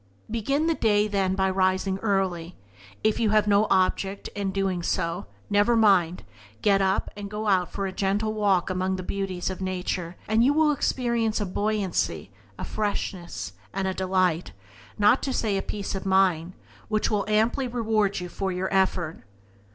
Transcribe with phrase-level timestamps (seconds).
[0.31, 2.55] Begin the day, then, by rising early.
[3.03, 6.23] If you have no object in doing so, never mind;
[6.63, 10.43] get up, and go out for a gentle walk among the beauties of nature, and
[10.43, 14.53] you will experience a buoyancy, a freshness, and a delight,
[14.97, 16.53] not to say a peace of mind,
[16.87, 19.21] which will amply reward you for your effort.